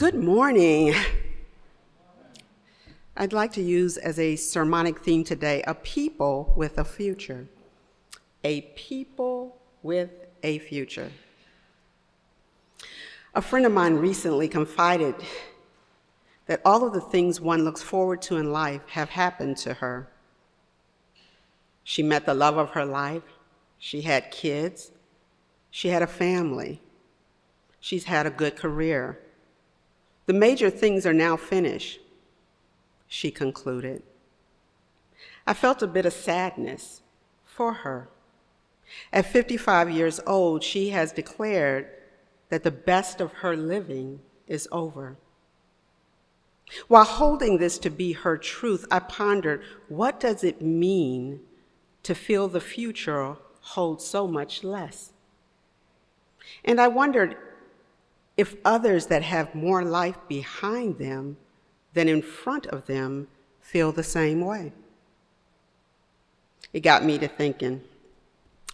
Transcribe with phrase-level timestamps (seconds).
[0.00, 0.94] Good morning.
[3.18, 7.46] I'd like to use as a sermonic theme today a people with a future.
[8.42, 10.08] A people with
[10.42, 11.10] a future.
[13.34, 15.16] A friend of mine recently confided
[16.46, 20.08] that all of the things one looks forward to in life have happened to her.
[21.84, 23.24] She met the love of her life,
[23.78, 24.92] she had kids,
[25.70, 26.80] she had a family,
[27.80, 29.18] she's had a good career.
[30.26, 32.00] The major things are now finished,
[33.08, 34.02] she concluded.
[35.46, 37.02] I felt a bit of sadness
[37.44, 38.08] for her.
[39.12, 41.88] At 55 years old, she has declared
[42.48, 45.16] that the best of her living is over.
[46.88, 51.40] While holding this to be her truth, I pondered what does it mean
[52.02, 55.12] to feel the future holds so much less?
[56.64, 57.36] And I wondered
[58.40, 61.36] if others that have more life behind them
[61.92, 63.28] than in front of them
[63.60, 64.72] feel the same way.
[66.72, 67.82] It got me to thinking.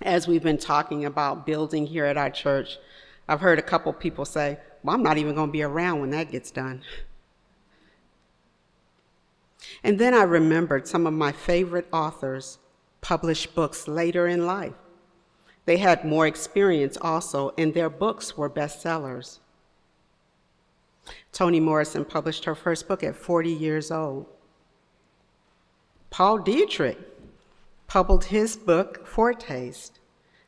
[0.03, 2.78] As we've been talking about building here at our church,
[3.27, 6.11] I've heard a couple people say, Well, I'm not even going to be around when
[6.11, 6.83] that gets done.
[9.83, 12.58] And then I remembered some of my favorite authors
[13.01, 14.75] published books later in life.
[15.64, 19.41] They had more experience also, and their books were bestsellers.
[21.32, 24.26] Toni Morrison published her first book at 40 years old.
[26.10, 26.98] Paul Dietrich
[27.86, 30.00] published his book, Foretaste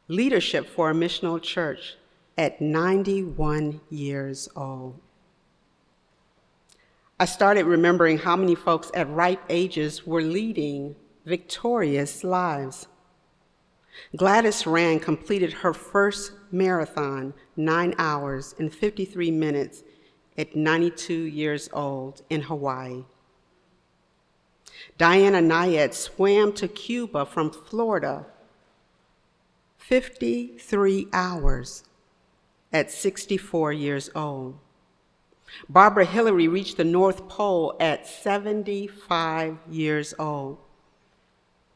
[0.09, 1.97] Leadership for a Missional Church,
[2.39, 4.99] at 91 years old.
[7.21, 10.95] I started remembering how many folks at ripe ages were leading
[11.27, 12.87] victorious lives.
[14.17, 19.83] Gladys Rand completed her first marathon, nine hours and 53 minutes,
[20.39, 23.05] at 92 years old in Hawaii.
[24.97, 28.25] Diana Nyad swam to Cuba from Florida
[29.79, 31.85] 53 hours
[32.73, 34.59] at 64 years old.
[35.69, 40.59] Barbara Hillary reached the North Pole at 75 years old.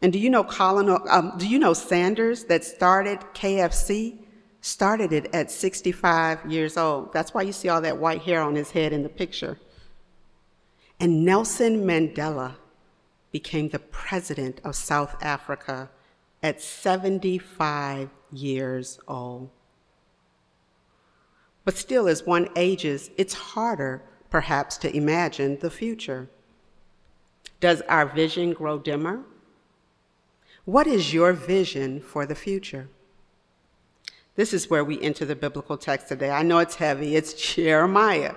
[0.03, 4.19] And do you know Colin, um, do you know Sanders that started KFC?
[4.65, 7.13] Started it at 65 years old.
[7.13, 9.59] That's why you see all that white hair on his head in the picture.
[11.01, 12.55] And Nelson Mandela
[13.33, 15.91] became the president of South Africa
[16.45, 19.51] at 75 years old.
[21.65, 26.29] But still, as one ages, it's harder, perhaps, to imagine the future.
[27.59, 29.25] Does our vision grow dimmer?
[30.65, 32.89] What is your vision for the future?
[34.35, 36.31] This is where we enter the biblical text today.
[36.31, 38.35] I know it's heavy, it's Jeremiah.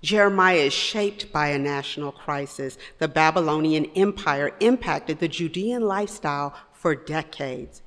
[0.00, 2.78] Jeremiah is shaped by a national crisis.
[2.98, 7.82] The Babylonian Empire impacted the Judean lifestyle for decades.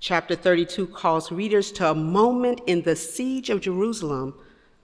[0.00, 4.34] Chapter 32 calls readers to a moment in the siege of Jerusalem,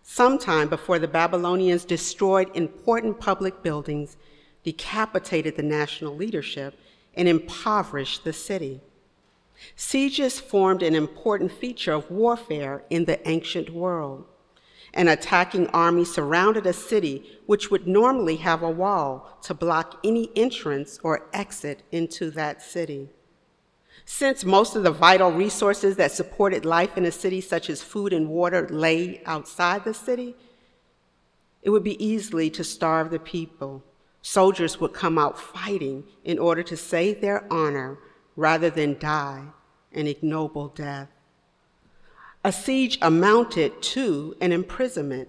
[0.03, 4.17] sometime before the Babylonians destroyed important public buildings,
[4.65, 6.79] decapitated the national leadership,
[7.15, 8.81] and impoverished the city.
[9.77, 14.25] Sieges formed an important feature of warfare in the ancient world.
[14.95, 20.31] An attacking army surrounded a city which would normally have a wall to block any
[20.37, 23.09] entrance or exit into that city.
[24.05, 28.13] Since most of the vital resources that supported life in a city, such as food
[28.13, 30.37] and water, lay outside the city,
[31.63, 33.85] it would be easily to starve the people.
[34.21, 37.99] Soldiers would come out fighting in order to save their honor
[38.37, 39.45] rather than die
[39.93, 41.09] an ignoble death.
[42.45, 45.29] A siege amounted to an imprisonment.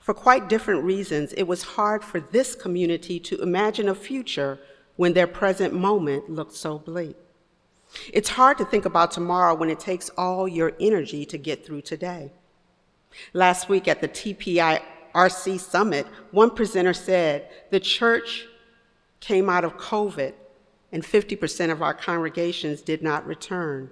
[0.00, 4.58] For quite different reasons, it was hard for this community to imagine a future
[4.96, 7.16] when their present moment looked so bleak.
[8.12, 11.82] It's hard to think about tomorrow when it takes all your energy to get through
[11.82, 12.32] today.
[13.32, 18.46] Last week at the TPIRC summit, one presenter said the church
[19.20, 20.34] came out of COVID
[20.96, 23.90] and 50% of our congregations did not return.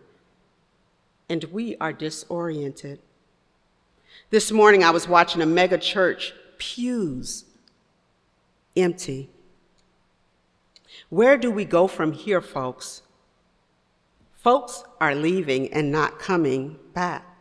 [1.29, 2.99] And we are disoriented.
[4.31, 7.45] This morning I was watching a mega church, pews
[8.75, 9.29] empty.
[11.11, 13.03] Where do we go from here, folks?
[14.33, 17.37] Folks are leaving and not coming back,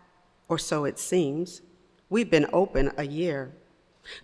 [0.50, 1.62] or so it seems.
[2.10, 3.54] We've been open a year.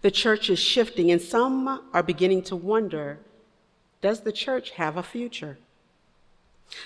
[0.01, 3.21] The church is shifting, and some are beginning to wonder
[4.01, 5.57] does the church have a future?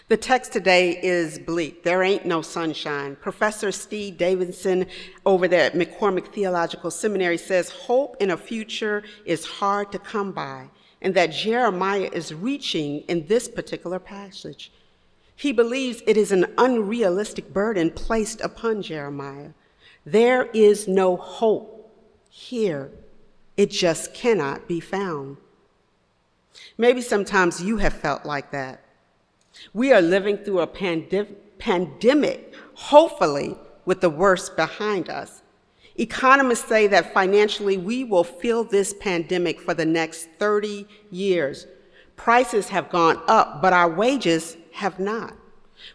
[0.07, 1.83] The text today is bleak.
[1.83, 3.17] There ain't no sunshine.
[3.17, 4.85] Professor Steed Davidson
[5.25, 10.31] over there at McCormick Theological Seminary says hope in a future is hard to come
[10.31, 10.69] by,
[11.01, 14.71] and that Jeremiah is reaching in this particular passage.
[15.35, 19.49] He believes it is an unrealistic burden placed upon Jeremiah.
[20.05, 21.91] There is no hope
[22.29, 22.89] here,
[23.57, 25.37] it just cannot be found.
[26.77, 28.83] Maybe sometimes you have felt like that.
[29.73, 35.41] We are living through a pandi- pandemic, hopefully, with the worst behind us.
[35.95, 41.67] Economists say that financially we will feel this pandemic for the next 30 years.
[42.15, 45.35] Prices have gone up, but our wages have not.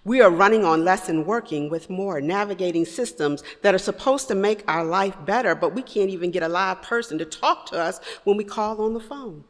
[0.05, 4.35] We are running on less and working with more, navigating systems that are supposed to
[4.35, 7.81] make our life better, but we can't even get a live person to talk to
[7.81, 9.45] us when we call on the phone.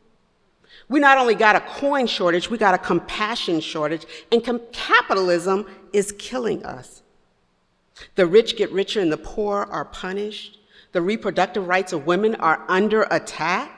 [0.88, 5.67] We not only got a coin shortage, we got a compassion shortage, and com- capitalism
[5.93, 7.02] is killing us.
[8.14, 10.58] The rich get richer and the poor are punished.
[10.93, 13.75] The reproductive rights of women are under attack.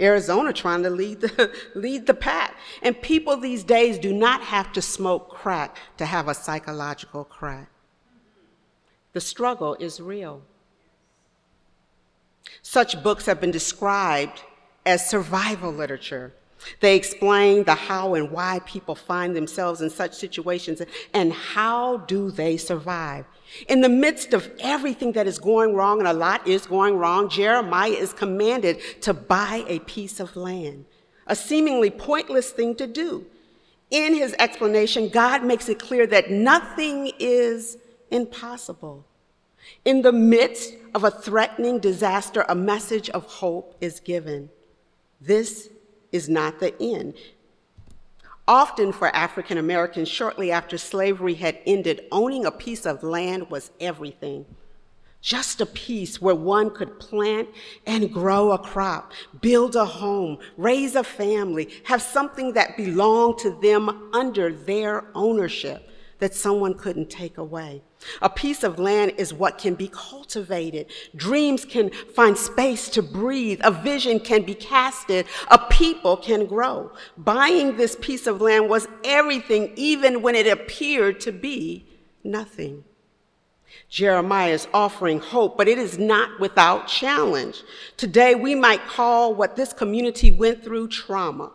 [0.00, 2.56] Arizona trying to lead the, lead the pack.
[2.82, 7.68] And people these days do not have to smoke crack to have a psychological crack.
[9.12, 10.42] The struggle is real.
[12.62, 14.42] Such books have been described
[14.84, 16.32] as survival literature.
[16.80, 20.82] They explain the how and why people find themselves in such situations
[21.12, 23.24] and how do they survive.
[23.68, 27.28] In the midst of everything that is going wrong, and a lot is going wrong,
[27.28, 30.84] Jeremiah is commanded to buy a piece of land,
[31.26, 33.26] a seemingly pointless thing to do.
[33.90, 37.78] In his explanation, God makes it clear that nothing is
[38.10, 39.06] impossible.
[39.84, 44.50] In the midst of a threatening disaster, a message of hope is given.
[45.20, 45.70] This
[46.16, 47.14] is not the end.
[48.48, 53.70] Often for African Americans, shortly after slavery had ended, owning a piece of land was
[53.80, 54.46] everything.
[55.20, 57.48] Just a piece where one could plant
[57.86, 63.58] and grow a crop, build a home, raise a family, have something that belonged to
[63.60, 67.82] them under their ownership that someone couldn't take away.
[68.22, 70.86] A piece of land is what can be cultivated.
[71.14, 73.60] Dreams can find space to breathe.
[73.64, 75.26] A vision can be casted.
[75.50, 76.92] A people can grow.
[77.16, 81.86] Buying this piece of land was everything, even when it appeared to be
[82.22, 82.84] nothing.
[83.88, 87.62] Jeremiah is offering hope, but it is not without challenge.
[87.96, 91.52] Today, we might call what this community went through trauma.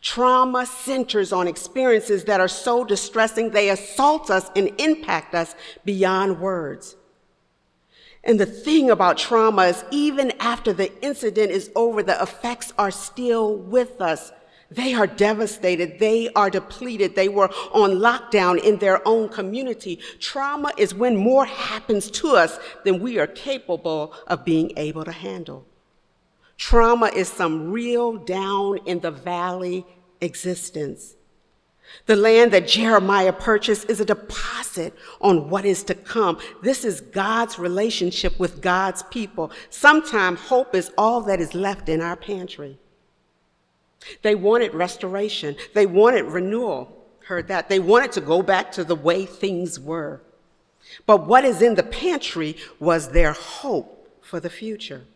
[0.00, 5.54] Trauma centers on experiences that are so distressing they assault us and impact us
[5.84, 6.96] beyond words.
[8.22, 12.90] And the thing about trauma is, even after the incident is over, the effects are
[12.90, 14.32] still with us.
[14.70, 15.98] They are devastated.
[15.98, 17.16] They are depleted.
[17.16, 19.98] They were on lockdown in their own community.
[20.20, 25.12] Trauma is when more happens to us than we are capable of being able to
[25.12, 25.66] handle.
[26.60, 29.86] Trauma is some real down in the valley
[30.20, 31.16] existence.
[32.04, 36.38] The land that Jeremiah purchased is a deposit on what is to come.
[36.62, 39.50] This is God's relationship with God's people.
[39.70, 42.78] Sometimes hope is all that is left in our pantry.
[44.20, 46.94] They wanted restoration, they wanted renewal.
[47.24, 47.70] Heard that.
[47.70, 50.20] They wanted to go back to the way things were.
[51.06, 55.06] But what is in the pantry was their hope for the future.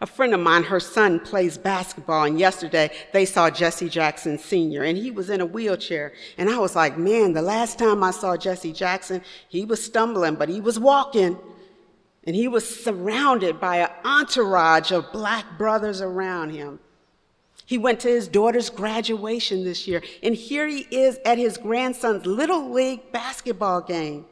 [0.00, 4.84] A friend of mine, her son plays basketball, and yesterday they saw Jesse Jackson Sr.,
[4.84, 6.12] and he was in a wheelchair.
[6.36, 10.36] And I was like, man, the last time I saw Jesse Jackson, he was stumbling,
[10.36, 11.38] but he was walking.
[12.24, 16.78] And he was surrounded by an entourage of black brothers around him.
[17.64, 22.24] He went to his daughter's graduation this year, and here he is at his grandson's
[22.24, 24.24] little league basketball game.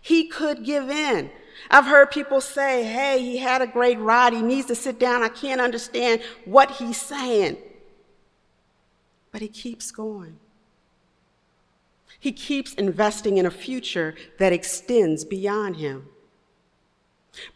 [0.00, 1.30] He could give in.
[1.68, 4.32] I've heard people say, hey, he had a great ride.
[4.32, 5.22] He needs to sit down.
[5.22, 7.56] I can't understand what he's saying.
[9.32, 10.38] But he keeps going.
[12.18, 16.08] He keeps investing in a future that extends beyond him.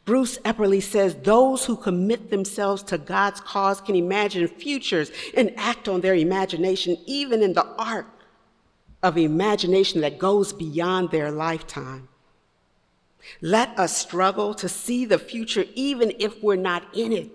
[0.04, 5.88] Bruce Epperly says those who commit themselves to God's cause can imagine futures and act
[5.88, 8.06] on their imagination, even in the art
[9.02, 12.08] of imagination that goes beyond their lifetime.
[13.40, 17.30] Let us struggle to see the future even if we're not in it.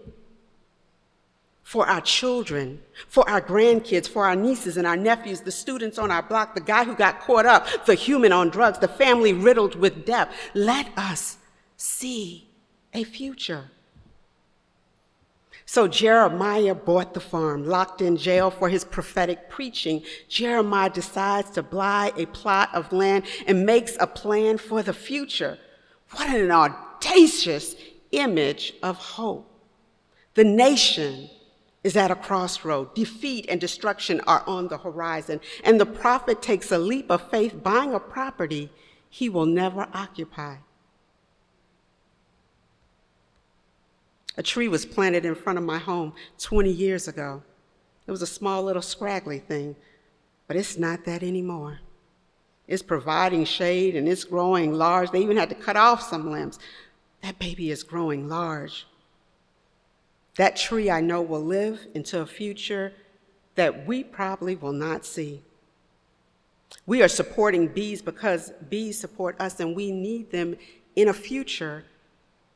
[1.63, 6.09] For our children, for our grandkids, for our nieces and our nephews, the students on
[6.09, 9.75] our block, the guy who got caught up, the human on drugs, the family riddled
[9.75, 10.33] with death.
[10.55, 11.37] Let us
[11.77, 12.49] see
[12.93, 13.69] a future.
[15.65, 20.01] So Jeremiah bought the farm, locked in jail for his prophetic preaching.
[20.27, 25.59] Jeremiah decides to buy a plot of land and makes a plan for the future.
[26.11, 27.75] What an audacious
[28.11, 29.45] image of hope.
[30.33, 31.29] The nation
[31.83, 32.93] is at a crossroad.
[32.95, 35.39] Defeat and destruction are on the horizon.
[35.63, 38.71] And the prophet takes a leap of faith, buying a property
[39.09, 40.57] he will never occupy.
[44.37, 47.43] A tree was planted in front of my home 20 years ago.
[48.07, 49.75] It was a small little scraggly thing,
[50.47, 51.79] but it's not that anymore.
[52.69, 55.09] It's providing shade and it's growing large.
[55.09, 56.59] They even had to cut off some limbs.
[57.23, 58.85] That baby is growing large.
[60.35, 62.93] That tree I know will live into a future
[63.55, 65.41] that we probably will not see.
[66.85, 70.55] We are supporting bees because bees support us and we need them
[70.95, 71.85] in a future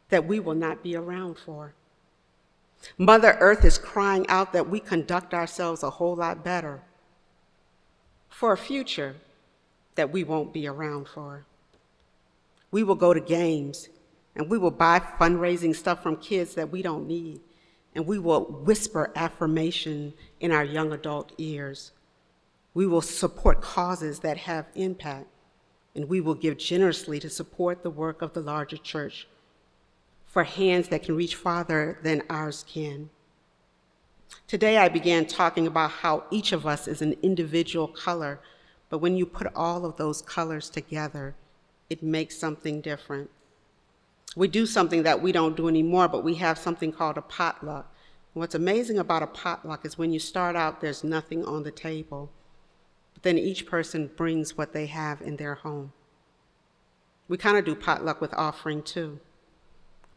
[0.10, 1.74] that we will not be around for.
[3.00, 6.84] Mother Earth is crying out that we conduct ourselves a whole lot better
[8.30, 9.16] for a future
[9.96, 11.46] that we won't be around for.
[12.72, 13.90] We will go to games
[14.36, 17.40] and we will buy fundraising stuff from kids that we don't need,
[17.94, 21.92] and we will whisper affirmation in our young adult ears.
[22.74, 25.28] We will support causes that have impact,
[25.96, 29.28] and we will give generously to support the work of the larger church
[30.26, 33.12] for hands that can reach farther than ours can.
[34.48, 38.40] Today, I began talking about how each of us is an individual color,
[38.94, 41.34] but when you put all of those colors together,
[41.90, 43.32] it makes something different.
[44.36, 47.92] We do something that we don't do anymore, but we have something called a potluck.
[48.34, 52.30] what's amazing about a potluck is when you start out, there's nothing on the table.
[53.16, 55.92] But then each person brings what they have in their home.
[57.28, 59.20] We kind of do potluck with offering too.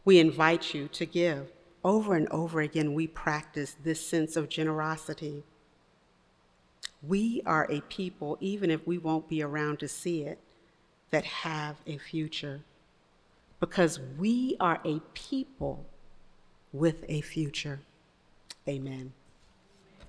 [0.05, 1.47] We invite you to give.
[1.83, 5.45] Over and over again, we practice this sense of generosity.
[7.01, 10.39] We are a people, even if we won't be around to see it,
[11.11, 12.61] that have a future.
[13.59, 15.85] Because we are a people
[16.73, 17.79] with a future.
[18.67, 19.13] Amen.